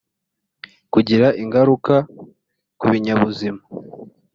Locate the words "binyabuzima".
2.91-3.61